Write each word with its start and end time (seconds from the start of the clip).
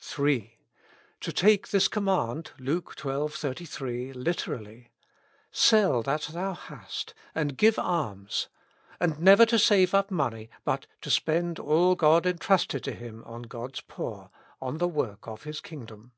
3. 0.00 0.56
To 1.20 1.32
take 1.34 1.68
this 1.68 1.86
command 1.86 2.52
(Luke 2.58 2.94
xii. 2.98 3.28
33) 3.28 4.14
literally, 4.14 4.90
''Sell 5.52 6.02
that 6.04 6.30
thou 6.32 6.54
hast 6.54 7.12
and 7.34 7.58
give 7.58 7.78
alms, 7.78 8.48
and 8.98 9.20
never 9.20 9.44
to 9.44 9.58
save 9.58 9.92
up 9.94 10.10
money, 10.10 10.48
but 10.64 10.86
to 11.02 11.10
spend 11.10 11.58
all 11.58 11.94
God 11.94 12.24
entrusted 12.24 12.82
to 12.84 12.92
him 12.92 13.22
on 13.26 13.42
God's 13.42 13.82
poor, 13.82 14.30
on 14.62 14.78
the 14.78 14.88
work 14.88 15.26
of 15.28 15.42
His 15.42 15.60
kingdom. 15.60 16.12